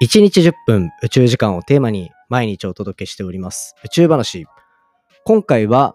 [0.00, 4.46] 1日10分宇宙時間をテーマに毎日お届けしております宇宙話。
[5.24, 5.92] 今回は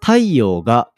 [0.00, 0.92] 太陽が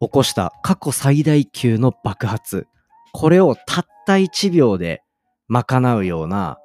[0.00, 2.66] 起こした過去最大級の爆発。
[3.12, 5.02] これをたった1秒で
[5.48, 6.56] 賄うような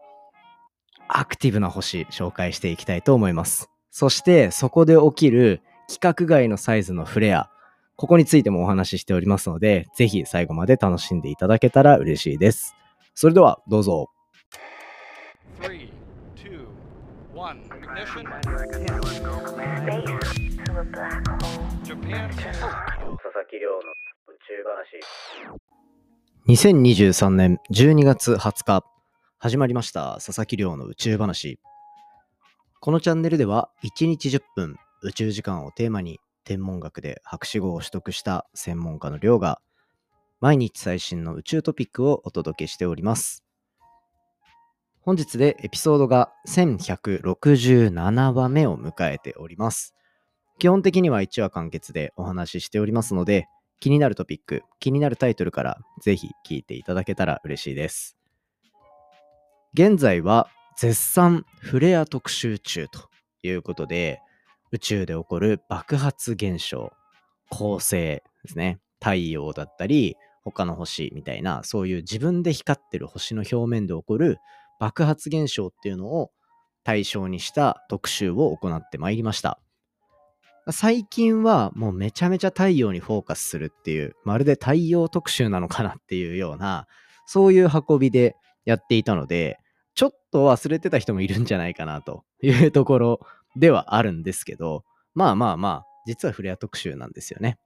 [1.09, 3.69] アクティブな星紹介していきたいと思います。
[3.89, 7.49] そしてそこで起きる規格外のサイズのフレア。
[7.97, 12.75] ここについてもお話ししておりますので、ぜひ最後まで楽しんでいただけたら嬉しいです。
[13.13, 14.10] それではどうぞ。
[15.61, 15.93] Three,
[16.35, 16.65] two,
[17.35, 18.25] one, ignition.
[21.83, 22.31] Japan.
[26.47, 28.83] 2023年12月20日。
[29.37, 30.15] 始まりました。
[30.15, 31.59] 佐々木亮の宇宙話。
[32.79, 39.61] このチャンネルでは1日10分宇宙時間をテーマに天文学で博士号を取得した専門家の亮が
[40.39, 43.43] 毎日最新の宇宙トピックをお届けしております。
[45.03, 49.95] 本日でエピソードが1167話目を迎えております。
[50.59, 53.47] 基本的には1話完結でお話ししておりますので、
[53.79, 58.15] 気になるトピック、気になるタイトルからぜひ聞いていただけたら嬉しいです。
[59.73, 63.09] 現在は絶賛フレア特集中と
[63.41, 64.21] いうことで、
[64.71, 66.93] 宇宙で起こる爆発現象、
[67.49, 68.79] 恒星ですね。
[68.99, 74.37] 太陽だったり、他の星みたいな、そういう自分で光ってる星の表面で起こる
[74.81, 76.31] 爆発現象っていうのを
[76.83, 79.59] 対象にした特集を行ってまいりました。
[80.71, 86.87] 最近はもうめちゃめちゃ太陽にフォーカスするっていう、まるで太陽特集なのかなっていうような、
[87.27, 89.59] そういう運びでやっていたので、
[89.93, 93.19] ちょっと忘れてた人もいるんじゃないかなというところ
[93.55, 97.59] ではあるんですけど、まあまあまあ、実はフレア特集なんですよね。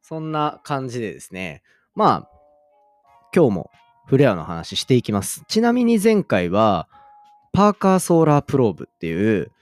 [0.00, 1.62] そんな感じでですね、
[1.96, 2.30] まあ、
[3.34, 3.70] 今日も
[4.06, 5.44] フレアの話していきます。
[5.48, 6.88] ちなみに前回は、
[7.52, 9.52] パーカーソーラープローブっていう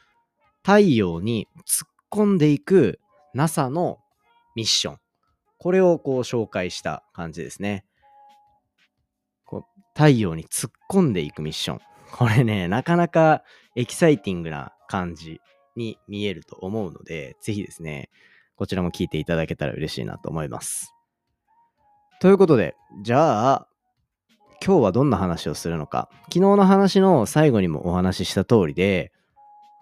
[0.62, 2.98] 太陽に突っ込んでいく
[3.34, 3.98] NASA の
[4.56, 4.98] ミッション。
[5.58, 7.84] これをこう紹介した感じですね。
[9.44, 11.80] こう太陽に突っ込んでいくミッション。
[12.12, 13.42] これね、なかなか
[13.76, 15.40] エキサイティングな感じ
[15.76, 18.10] に見えると思うので、ぜひですね、
[18.56, 20.94] こちらも聞いていただけたら嬉しいなと思います。
[22.20, 23.68] ということで、じゃあ、
[24.64, 26.08] 今日はどんな話をするのか。
[26.26, 29.10] 昨日の話の最後にもお話しした通りで、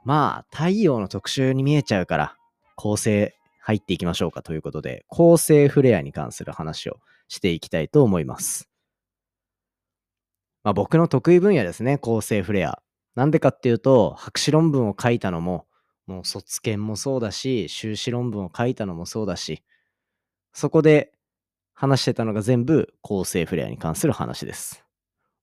[0.06, 2.36] まあ、太陽の特集に見えちゃうから、
[2.76, 6.96] 構成入っていきましょうかということで、構成フレアに関する話を
[7.28, 8.70] していきたいと思います。
[10.64, 12.80] まあ、僕の得意分野ですね、構成フレア。
[13.14, 15.66] なんでかっていうと、博士論文を書いたのも、
[16.06, 19.62] もう卒検もそうだし、修士論文を書いたのもそうだし、
[20.54, 21.12] そこで
[21.80, 24.84] 話してたのが全部構成フレアに関する話です。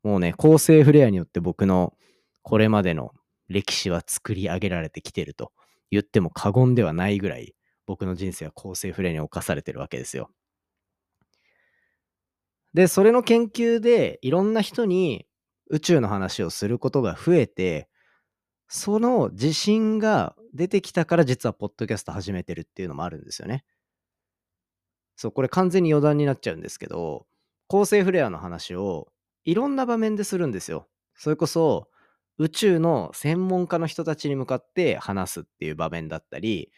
[0.03, 1.95] もうね、構成フレアによって僕の
[2.43, 3.11] これまでの
[3.49, 5.51] 歴史は作り上げられてきてると
[5.89, 7.55] 言っても過言ではないぐらい
[7.87, 10.29] 僕の人生は構成フレアに侵されてるわけですよ。
[12.75, 15.25] で、それの研究でいろんな人に
[15.71, 17.89] 宇宙の話をすることが増えて、
[18.67, 23.63] その自信が出てきたから実はポッドキャスト始めてるっていうのもあるんですよね。
[25.17, 27.27] そう、これ完全に余談になっちゃうんですけど、
[27.67, 29.09] 構成フレアの話を
[29.45, 30.87] いろんな場面でするんですよ。
[31.15, 31.89] それこそ
[32.37, 36.71] 宇宙の専門家の人たちに向かって話すっていう場面だったり、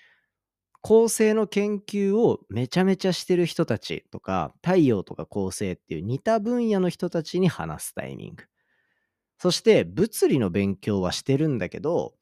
[0.81, 8.45] 恒星の研究をめちゃめちゃしてる人たちとか、太陽とか恒星っていう似た分野の人たちに話すタイミング。
[9.39, 12.13] そして物理の勉強はしてるんだけど、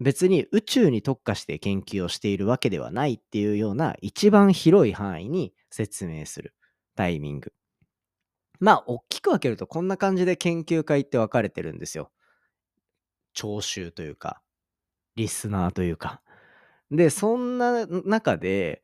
[0.00, 6.54] 別に宇宙に特化して研究をしているわけではないっていうような一番広い範囲に説明する
[6.94, 7.52] タイミング。
[8.60, 12.10] まあ、大きく分けるとこんな感じで研究会って分かれてるんですよ。
[13.32, 14.40] 聴衆というか、
[15.16, 16.22] リスナーというか。
[16.90, 18.82] で、そんな中で、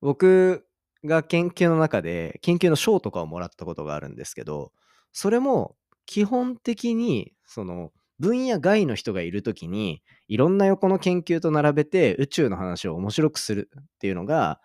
[0.00, 0.66] 僕
[1.04, 4.72] が研究の中で、研究の賞とかをもらったことがあるんですけど、
[5.12, 5.76] それも
[6.06, 14.60] 基本的に、その、分野外の人がいるときに、いろんな横の研究と並べて宇宙の話を面白くするっていうのが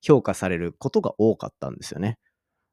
[0.00, 2.18] 評価されることが多かったんですよね。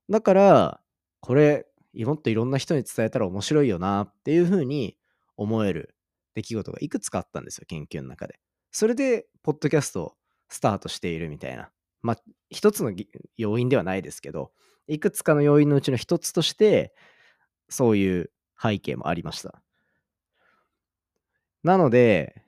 [0.09, 0.81] だから、
[1.21, 4.97] これ、もっといろんな人に伝えたら面白いよなっていうふうに
[5.37, 5.95] 思える
[6.35, 8.39] 出来事がいくつかあったんですよ、研究の中で。
[8.71, 10.13] それで、ポッドキャストを
[10.49, 11.71] スタートしているみたいな。
[12.01, 12.17] まあ、
[12.49, 12.93] 一つの
[13.37, 14.51] 要因ではないですけど、
[14.87, 16.93] いくつかの要因のうちの一つとして、
[17.69, 18.31] そういう
[18.61, 19.61] 背景もありました。
[21.67, 22.41] なので、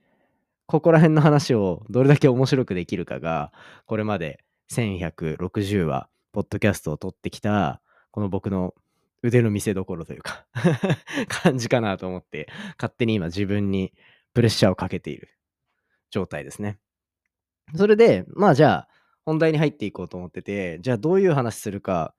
[0.66, 3.52] ここら辺の話をどれだけ面白くできるかが、
[3.86, 7.82] これまで1160話、ポッドキャストを撮ってきた、
[8.12, 8.74] この僕の
[9.22, 10.46] 腕の見せ所というか
[11.28, 13.94] 感じかなと思って、勝手に今自分に
[14.34, 15.38] プレッシャーをかけている
[16.12, 16.80] 状態ですね。
[17.76, 18.90] それで、まあじゃあ、
[19.26, 22.16] 本題に入っていこうと思ってて、じゃあどういう話するか、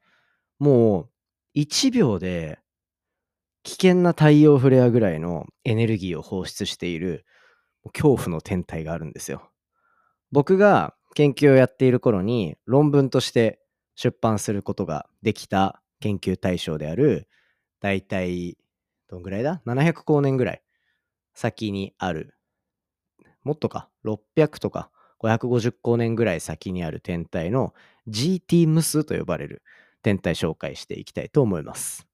[0.59, 1.09] も
[1.55, 2.59] う1秒で
[3.63, 7.27] 危険な太陽フレアぐらいのエネルギーを放出している
[7.93, 9.51] 恐怖の天体があるんですよ。
[10.33, 13.61] 僕が研究をやっている頃に論文として
[13.97, 17.29] 出版することができた研究対象である、
[17.81, 18.57] だいたい
[19.09, 20.63] どんぐらいだ ?700 光年ぐらい
[21.35, 22.35] 先にある、
[23.43, 24.91] もっとか、600とか
[25.21, 27.75] ？550光年ぐらい先にある天体の
[28.09, 29.63] GT ムスと呼ばれる
[30.03, 32.10] 天体紹介していきたいと思います。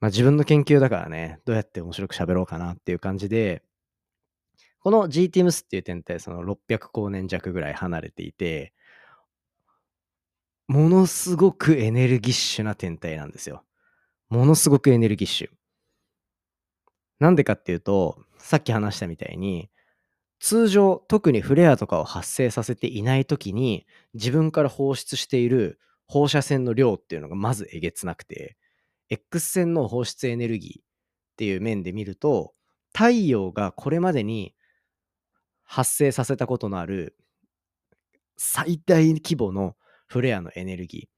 [0.00, 3.62] まあ自分の研究だからね、どうやって面白く喋ろうかなっていう感じで、
[4.80, 8.72] この GT ムスっていう天体、その600光年弱ぐらい離れていて、
[10.68, 13.64] ものすごくエネルギッシュな天体なんですよ。
[14.28, 15.50] ものすごくエネルギッシュ。
[17.18, 19.70] なんでかっていうと、さっき話したみたいに、
[20.40, 28.56] 通常、特にフレアとかを発生させていない時に、自分から放出している放射線の量っていうのがまずえげつなくて、
[29.08, 30.84] X 線の放出エネルギーっ
[31.36, 32.54] ていう面で見ると、
[32.92, 34.54] 太陽がこれまでに
[35.64, 37.16] 発生させたことのある
[38.36, 39.76] 最大規模の
[40.06, 41.16] フレアのエネルギー。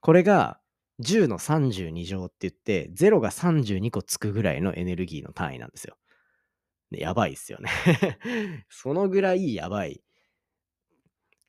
[0.00, 0.58] これが
[1.02, 5.96] 10の32乗って言って、0が32個つくぐらいのエネルギーの単位なんですよ。
[6.90, 7.70] ねやばいっすよね。
[8.68, 10.02] そのぐらいやばい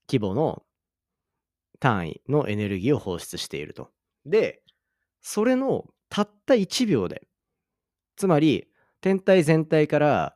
[0.07, 0.63] 規模の
[1.79, 3.91] 単位のエネルギーを放出していると。
[4.25, 4.60] で、
[5.21, 7.27] それのたった1秒で、
[8.15, 8.67] つまり
[9.01, 10.35] 天体全体から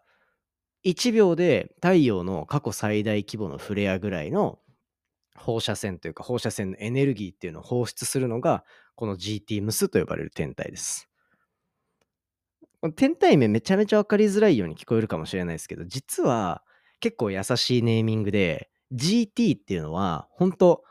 [0.86, 4.60] 1秒で太陽の過去最大規模のフレアぐらいの
[5.36, 8.64] 放射線というか放射線のエネルギーっていうのを放出するのが
[8.96, 11.10] この GT ムスと呼ばれる天体です。
[12.96, 16.64] 天体名めちゃめちゃ分かりづらいように聞こえるかもしれないですけど実は
[17.00, 20.84] 結構優しいネーミングで GT っていうのは本当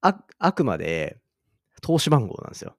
[0.00, 1.18] ああくまで
[1.82, 2.74] 投資番号なんですよ。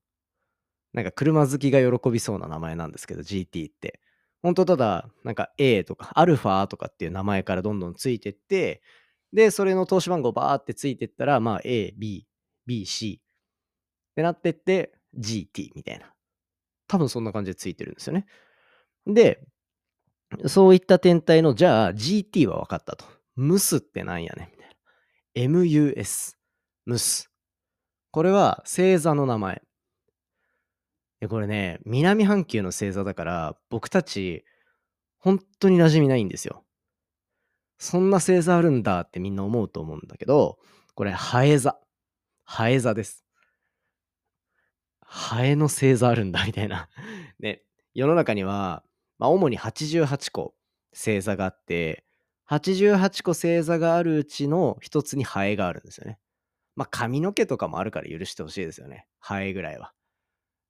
[0.94, 4.00] なんか車好きが喜びそうな名前なんですけど GT って。
[4.42, 8.82] 本当ただなんか A とかアルファとかっていう名前からどんどんついてって
[9.32, 12.28] でそれの投資番号バーってついてったらまあ A、B、
[12.66, 16.14] B、C ってなってって GT みたいな。
[16.88, 18.26] 多分そんな感じでついてるんですよね。
[19.08, 19.42] で、
[20.48, 23.06] そういった天体のじゃあ GT は分かったと。
[23.36, 25.60] ムスってなんやねんみたいな。
[25.60, 26.36] MUS。
[26.86, 27.33] ムス。
[28.14, 29.64] これは星座の名前。
[31.20, 34.46] でこれね、南半球の星座だから、僕たち、
[35.18, 36.64] 本当に馴染みないんですよ。
[37.80, 40.60] そんな星座あるんだってみんな思うと思うんだけど、
[40.94, 41.80] これ、ハエ座。
[42.44, 43.26] ハエ座です。
[45.02, 46.90] ハエの星座あるんだみたいな。
[47.40, 47.64] ね、
[47.96, 48.84] 世の中には、
[49.18, 50.54] まあ、主に88個
[50.94, 52.06] 星座があって、
[52.48, 56.20] 88個星座があるうちの一つにハエがあるんですよね。
[56.76, 59.08] まあ髪の毛とかもあるから許してほしいですよね。
[59.20, 59.94] ハエぐらいは。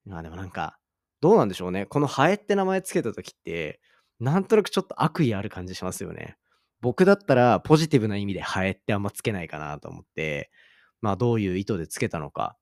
[0.05, 0.77] まあでもなんか、
[1.21, 1.85] どうなんでしょうね。
[1.85, 3.79] このハエって名前つけた時って、
[4.19, 6.37] なんとなくちょっと悪意ある感じしますよね。
[6.81, 10.51] 僕だったらポジティブな意味でハエってあんまつけないかなと思って、
[10.99, 12.57] まあどういう意図でつけたのか。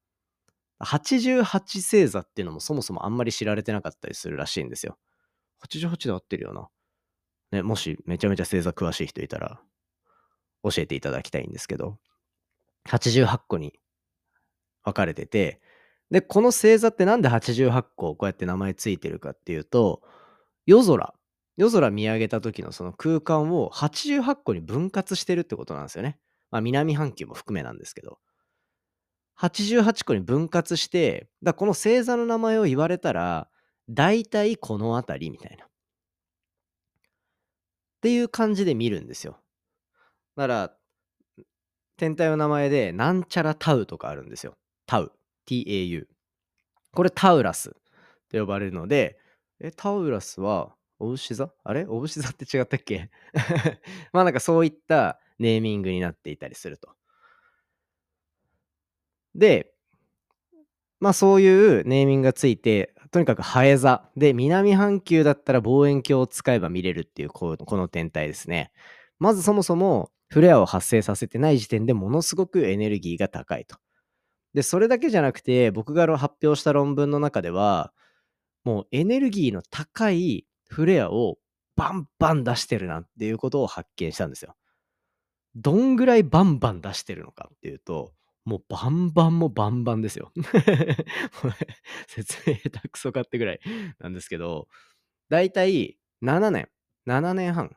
[0.83, 4.97] 88星座っていうのもそもそもあんまり知られてなかったりするらしいんですよ。
[5.67, 6.67] 88で合ってるよな。
[7.51, 9.61] ね、もしめちゃめちゃ星座詳しい人いたら
[10.63, 11.97] 教えていただきたいんですけど、
[12.89, 13.79] 88個に
[14.83, 15.61] 分かれてて、
[16.09, 20.01] で、この星座ってなんで88個こうやって名前ついてるかっていうと、
[20.65, 21.13] 夜空、
[21.57, 26.19] 夜空見上げた時のその空間を88個に分割してるってことなんですよね。
[26.49, 28.19] まあ南半球も含めなんですけど。
[29.39, 33.49] 88個に分割して、だこの星座の名前を言われたら、
[33.89, 35.65] 大体この辺りみたいな。
[35.65, 35.69] っ
[38.01, 39.39] ていう感じで見るんですよ。
[40.35, 40.77] だから、
[42.01, 44.55] 天体の名前で、なんちゃらタウとかあるんですよ。
[44.87, 45.11] タウ。
[45.47, 46.07] TAU。
[46.93, 47.75] これタウラス
[48.31, 49.19] と呼ばれるので、
[49.59, 51.85] え、タウラスは、お牛座あれ？
[51.87, 53.11] お牛座って違ったっけ？
[54.13, 56.89] まあなんかそういったネーミングになっていたりすると。
[59.35, 59.71] で、
[60.99, 68.71] まあそういうネーミングがついて、とにかくハエ座で南半球だったら望遠鏡を使えば見れるっていうこの天体ですね。
[69.19, 73.77] まずそもそもフレアを発生させてない時点でものすごくエネルギーが高いと。
[74.53, 77.91] で、それだけじゃなくて僕が発表した論文の中では
[78.63, 81.37] もうエネルギーの高いフレアを
[81.75, 84.55] バンバン出してるなっていうことを発見したんですよ。
[85.55, 88.13] どんぐらいバンバン出してるのかっていうと
[88.45, 90.31] もうバンバンもバンバンですよ。
[92.07, 93.59] 説明下手くそかってぐらい
[93.99, 94.67] なんですけど、
[95.29, 96.69] だいたい7年、
[97.05, 97.75] 7年半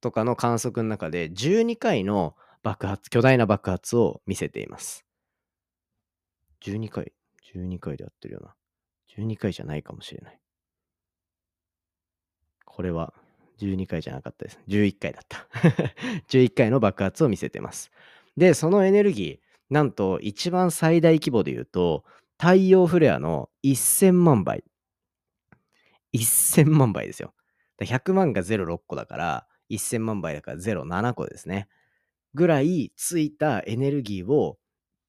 [0.00, 5.04] とかの観測の中で12回の爆発、巨大な爆発を見せています。
[6.62, 7.12] 12回
[7.54, 8.54] ?12 回でやってるよな。
[9.16, 10.38] 12回じゃないかもしれない。
[12.64, 13.14] これは
[13.58, 14.60] 12回じゃなかったです。
[14.68, 15.46] 11回だった。
[16.28, 17.90] 11回の爆発を見せてます。
[18.36, 22.04] で、そのエネルギー、なんと一番最大規模で言うと、
[22.38, 24.62] 太陽フレアの1000万倍。
[26.14, 27.32] 1000万倍ですよ。
[27.80, 31.68] 100万が06個だから、1000万倍だから07個ですね。
[32.34, 34.58] ぐらいついたエネルギーを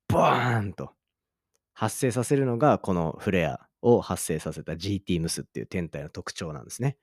[0.07, 0.93] バーンと
[1.73, 6.97] 発生させるのがこのフレアを発生させた GT ムスっていう天体の特徴なんですね。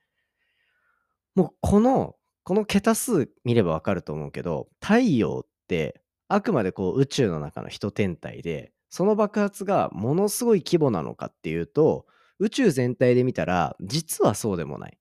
[1.35, 12.07] もうこの、この桁数見ればわかると思うけど、太陽ってあくまでこう宇宙の中の一天体で、その爆発がものすごい規模なのかっていうと、
[12.39, 14.99] 宇宙全体で見たら、実はそうでもない。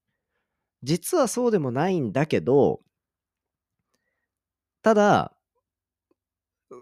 [0.83, 2.81] 実はそうでもないんだけど、
[4.81, 5.33] ただ、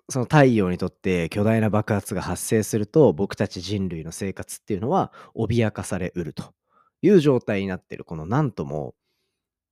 [0.09, 6.53] その太陽にとって巨大な爆発が発生すると、僕たち人類の生活っていうのは脅かされうると
[7.01, 8.03] いう状態になってる。
[8.05, 8.95] このなんとも、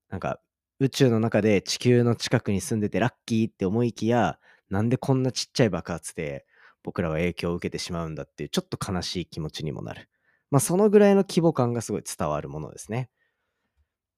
[0.10, 0.42] なんか
[0.80, 6.46] 宇宙の中で地球の近くに住んでてラッキーって思いきや、なんでこんなちっちゃい爆発で
[6.84, 10.10] 僕らは影響を受けてしまうんだっていうちょっと悲しい気持ちにもなる。
[10.52, 13.10] まあそのぐらいの規模感がすごい伝わるものですね。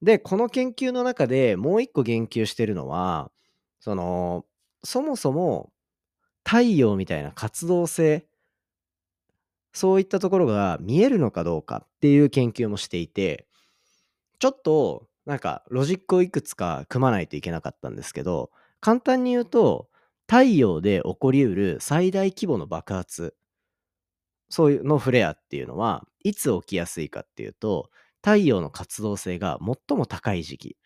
[0.02, 3.32] で、この研究の中でもう一個言及してるのは、
[3.80, 4.46] その、
[4.84, 5.72] そもそも
[6.46, 8.26] 太陽みたいな活動性、
[9.74, 13.48] そういったところが見えるのかどうかっていう研究もしていて、
[14.40, 19.90] ちょっとなんかロジックをいくつか組まないといけなかったんですけど、簡単に言うと、
[20.30, 23.36] 太陽で起こりうる最大規模の爆発、
[24.50, 27.90] そういうのフレアっていうのは、いつ起きやすいかっていうと、
[28.24, 30.78] 太陽の活動性が最も高い時期。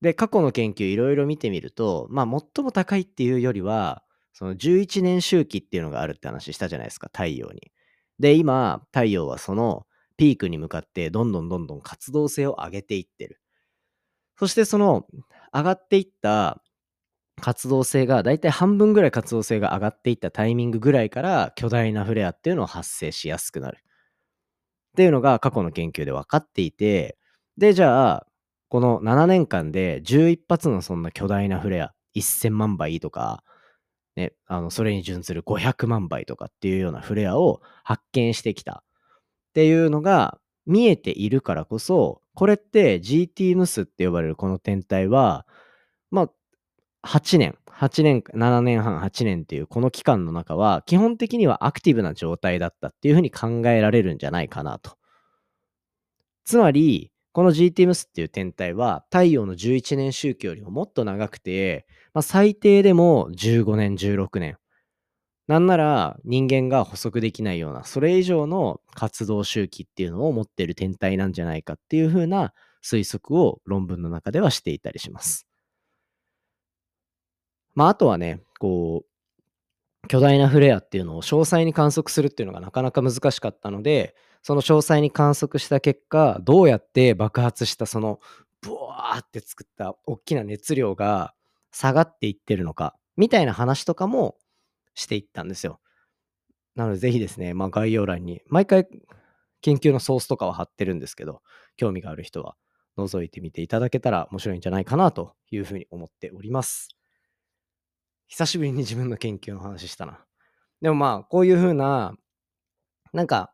[0.00, 4.02] で、過去の研究いろいろ見てみると、まあ最も高いっていうよりは、
[4.32, 7.72] その11年周期っていうのがあるって話したじゃないですか、太陽に。
[8.20, 13.40] で、今、太陽はそのピークに向かってどんどんどんどん活動性を上げていってる。
[14.38, 15.06] そしてその
[15.52, 16.62] 上がっていった
[17.40, 23.78] 活動性が、だいたい半分ぐらい活動性が上がっていったタイミングぐらいから巨大なフレアっていうのを発生しやすくなる。
[24.98, 27.16] っていうのが過去の研究で分かっていて、
[27.56, 28.26] で、じゃあ、
[28.68, 33.44] この7年間で11発のそんな巨大なフレア、1000万倍とか、
[34.16, 38.82] ね、あの、それに準ずる500万倍とかっていうようなフレアを発見してきた。
[39.50, 45.46] っていうのが見えているからこそ、これって GT ムスって呼ばれるこの天体は、
[47.02, 54.96] 8年、8年、7年半、8年っていうこの期間の中は、基本的にはアクティブな状態だったっていうふうに考えられるんじゃないかなと。
[56.44, 64.56] つまり、この GT ムスっていう天体は、太陽の11年周期よりももっと長くて、まあ、最低でも15年、16年。
[65.46, 72.52] なんなら人間が補足できないような、それ以上の活動周期っていうのを持っている天体なんじゃないかっていうふうな
[72.84, 75.47] 推測を論文の中ではしていたりします。
[77.78, 79.04] まあ、あとはね、こ
[80.04, 88.18] う、巨大なフレアっていうのを詳細に観測するっていうのがなかなか難しかったので、その詳細に観測した結果、どうやって爆発したその、
[88.62, 91.34] ブワーって作った大きな熱量が
[91.70, 94.34] 下がっていってるのか、みたいな話とかも
[94.96, 95.78] していったんですよ。
[96.74, 98.88] なので、ぜひですね、まあ、概要欄に、毎回
[99.60, 101.42] 研究のソースとかは貼ってるんですけど、
[101.76, 102.56] 興味がある人は
[102.96, 106.97] 覗いてみていただけたら面白いんじゃないかなというふうに思っております。
[108.28, 110.20] 久しぶりに自分の研究の話したな。
[110.80, 112.14] でもまあ、こういうふうな、
[113.12, 113.52] なんか、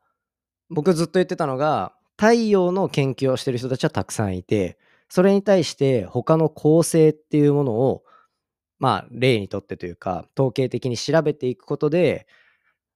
[0.68, 4.78] 僕ずっと言ってたのが、太陽の研究をしてる人たちはたくさんいて、
[5.08, 8.02] それに対して他の構成っていうものを、
[8.78, 12.26] まあ、例にとってというか、統計的に調べていくことで、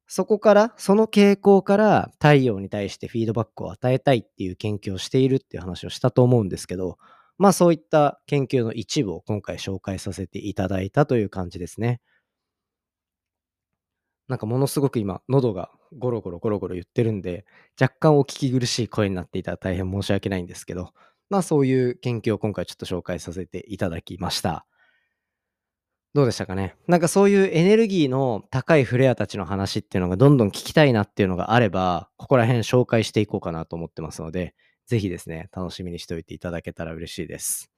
[0.09, 6.99] そこから、その傾向から太陽に対してフィードバックを与えたいっていう研究をしているっていう話をしたと思うんですけど、
[7.38, 12.00] まあそういった研究の一部を今回紹介させていただいたという感じですね。
[14.26, 17.47] なんかものすごく今、喉がゴロゴロゴロゴロ言ってるんで、
[17.80, 20.92] 若干お聞き苦しい声になっていたら大変申し訳ないんですけど、
[21.30, 24.66] まあそういう研究を今回ちょっと紹介させていただきました。
[26.14, 26.75] どうでしたかね？
[26.88, 34.54] なんかそういうエネルギーの高いフレアたちの話っていうのがどんどん聞きたいなっていうのがあれば、ここら辺紹介していこうかなと思ってますので、
[34.88, 37.71] ぜひですね、楽しみにしておいていただけたら嬉しいです。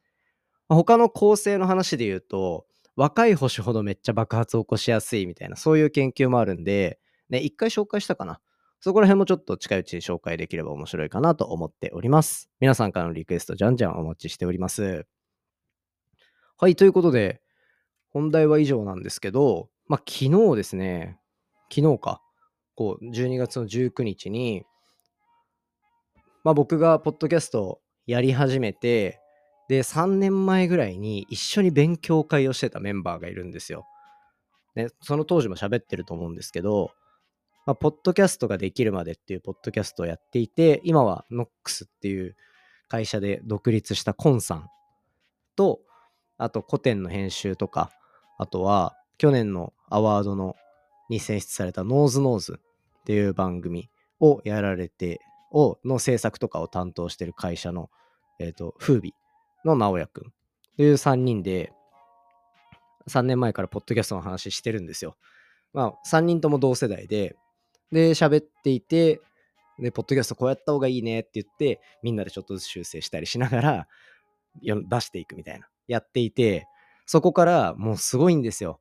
[0.68, 8.40] 他の構成の話で言うと、若い星ほどめっちゃ爆発を起こしやすいみたいな、そういう研究もあるんで、ね、一回紹介したかな。
[8.78, 12.48] そこら辺もちょっと近いうちに紹介できれば面白いかなと思っております。
[12.60, 15.06] 皆さんからのリクエストじゃんじゃんお待ちしております。
[16.56, 17.42] はい、ということで、
[18.10, 21.18] 本題は以上なんですけど、まあ、昨日ですね、
[21.74, 22.22] 昨日か、
[22.74, 24.64] こう、12月の19日に、
[26.44, 29.20] まあ、僕がポッドキャストをやり始めて、
[29.68, 33.87] で、3年前ぐらいに一緒に勉強会をしてたメンバーがいるんですよ。
[34.75, 36.92] ね、その当時も喋ってると思うんですけど、
[37.66, 42.37] まあ、ポッドキャストができるまでっていうポッドキャストをやっていて、今は NOX っていう
[42.88, 44.68] 会社で独立したコンさん
[45.56, 45.80] と、
[46.38, 47.90] あとコテンの編集とか、
[48.38, 50.56] あとは去年のアワードの
[51.11, 52.61] に選出されたノーズノーズ
[53.00, 55.20] っていう番組をやられて、
[55.50, 57.90] をの制作とかを担当してる会社の、
[58.38, 59.14] えっ、ー、と、風美
[59.64, 60.33] の直哉くん
[60.76, 61.73] という3人で、
[63.09, 65.16] 3年前からポッドキャストの話してるんですよ。
[65.73, 67.37] まあ、3人とも同世代で、
[67.90, 69.21] で、喋っていて、
[69.78, 73.88] で、ポッドキャストこうやった方がいいねって言って、みんなでちょっとずつ修正したりしながら、
[74.62, 76.66] 出していくみたいな、やっていて、
[77.07, 78.80] そこからもうすごいんですよ。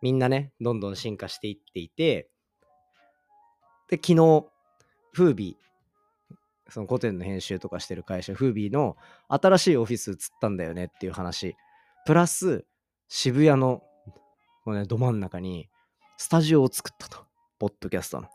[0.00, 2.28] みんなね、どんどん進化していっていて、
[3.88, 4.46] で、昨日、
[5.12, 5.71] フービー、
[6.72, 8.96] その古典の編集とかしてる会社、フービーの
[9.28, 11.54] 新しいオフィス移ったんだよねっていう話、
[12.06, 12.64] プラス、
[13.08, 13.82] 渋谷の、
[14.64, 15.68] このね、ど真ん中に、
[16.16, 17.26] スタジオを作ったと。
[17.58, 18.26] ポッドキャストの。
[18.26, 18.30] っ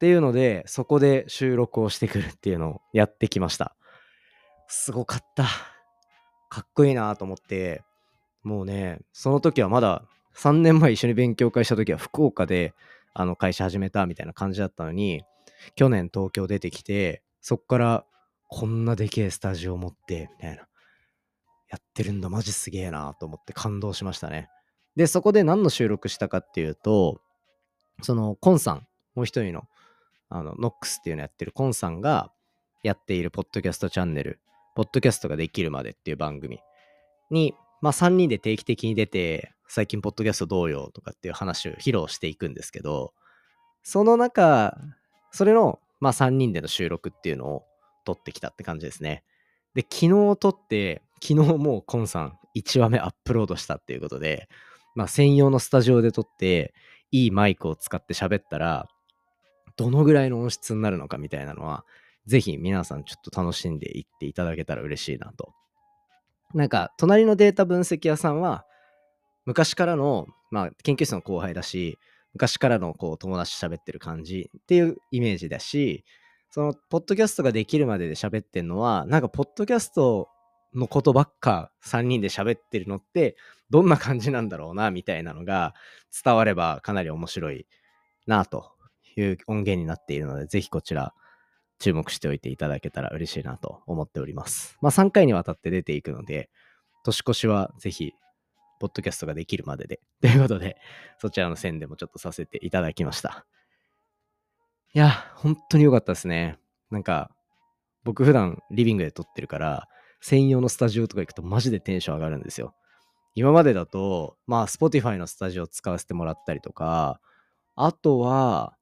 [0.00, 3.76] ていうので、そこで収録をしてくるっていうのをやってきました。
[4.66, 5.44] すごかった。
[6.48, 7.82] かっこいいなと思って、
[8.42, 12.72] もうね、その時はまだ3年前一緒に勉強会した時は福岡で
[13.12, 15.22] あの会社始めたみたいな感じだったのに、
[15.74, 18.06] 去年東京出てきて、そっから
[18.48, 20.66] こんなでけえスタジオ持って、みたいな。
[21.72, 24.50] やってるんだ、マジすげえなと思って感動しましたね。
[24.94, 27.22] で、そこで何の収録したかっていうと、
[28.02, 29.64] そのコンさん、もう一人の、
[30.28, 32.30] あの、ノックスっていうのやってるコンさんが
[32.82, 34.38] やっているポッドキャストチャンネル、
[34.74, 36.60] ポッドキャストができるまでっていう番組
[37.30, 43.14] に、まあ3人で定期的に出て、最近ポッドキャストどうよとかっていう話を披露していくんですけど、
[43.82, 44.76] その中、
[45.32, 47.64] それの、まあ3人での収録っていうのを
[48.04, 49.24] 撮ってきたって感じですね。
[49.74, 54.48] で、昨日撮って、昨日もうコンさん1話目アップロードしたっていうことで、
[54.94, 56.74] まあ専用のスタジオで撮って、
[57.10, 58.88] いいマイクを使って喋ったら、
[59.76, 61.84] どのぐらいの音質になるのかみたいなのは、
[62.26, 65.52] ぜひ皆さんちょっと楽しんでいっていただけたら嬉しいなと。
[66.54, 68.64] なんか、隣のデータ分析屋さんは、
[69.44, 71.98] 昔からの、まあ、研究室の後輩だし、
[72.34, 76.04] 昔からのこう友達と喋ってる感じっていうイメージだし、
[76.50, 80.28] その、ポッドキャストができるまでで喋ってんのは、なんか、ポッドキャスト
[80.74, 83.36] のことばっか3人で喋ってるのって
[83.70, 85.74] どんな感じなんだろうなみたいなのが
[86.24, 87.66] 伝わればかなり面白い
[88.26, 88.72] なと
[89.16, 91.12] いう音源になっているのでぜひこちら
[91.78, 94.78] 注目しておいていただけたら嬉しいなと思っております。
[94.80, 96.48] まあ3回にわたって出ていくので
[97.04, 98.12] 年越しはぜひ
[98.82, 100.76] ポッドキャストができるまでで ということで
[101.18, 103.46] そちらの宣伝もちょっとさせていただきました。
[104.94, 106.58] いや、本当に良かったですね。
[106.90, 107.30] なんか
[108.02, 109.88] 僕普段リビングで撮ってるから
[110.20, 112.74] 専用のスタジオとか行くとマジでテンション上がるんですよ。
[113.34, 117.20] 今までだと、まあ、Spotify のスタジオ使わせてもらったりとか、
[117.76, 118.76] あとは、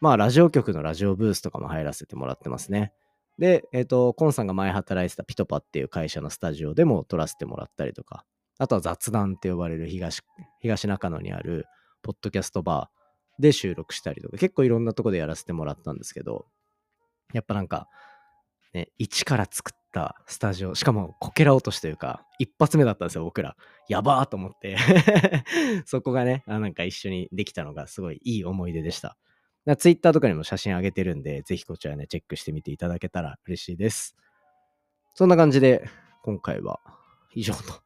[0.00, 2.92] まあ、ラジオ局のラジオブースとかも入らせてもらってますね。
[3.38, 8.24] で、えっ、ー、と、コンさんが前働いてたピトパっていう会社のスタジオでも撮らせてもらったりとか、
[8.58, 10.22] あとは雑談って呼ばれる東
[10.60, 11.66] 東中野にある
[12.02, 16.46] ポッドキャストバーで収録したりとか、結構いろんなとこでやらせてもらったんですけど、
[17.32, 17.88] やっぱなんか、
[18.72, 23.56] ね、一から作ったスタジオ、しかもこけら落としというか、一発目だったんですよ、僕ら。
[23.88, 24.76] やばーと思って
[25.84, 29.16] そこがね、あなんか一緒にできたのがすごいいい思い出でした。
[29.78, 34.16] ツイッターとかにも写真上げてるんで、ぜひこちらね、チェックしてみていただけたら嬉しいです。
[35.14, 35.88] そんな感じで、
[36.22, 36.80] 今回は
[37.34, 37.85] 以上と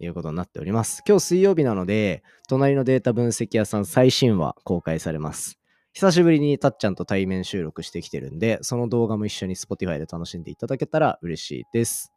[0.00, 1.02] いうことになっております。
[1.06, 5.58] 今日水曜日なので、隣のデータ分析屋さん最新話公開されます。
[5.92, 12.12] 久しぶりにたっちゃんと対面収録してきてるんで、その動画も一緒に Spotify で楽しんでいただけたら嬉しいです。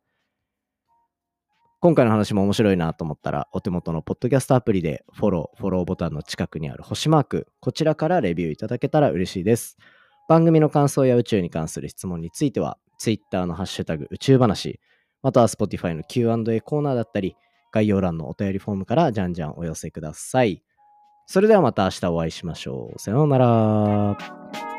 [1.83, 9.77] 今回の話も面白いなと思ったら、お手元のポッドキャストアプリでフォロー、フォローボタンの近くにある星マーク、こちらからレビューいただけたら嬉しいです。
[10.29, 14.79] 番組の感想や宇宙に関する質問については、Twitter のハッシュタグ宇宙話、
[15.23, 17.35] または Spotify の Q&A コーナーだったり、
[17.73, 20.61] 概要欄のお便りフォームからじゃんじゃんお寄せください。
[21.25, 22.99] それではまた明日お会いしましょう。
[22.99, 24.72] さようなら。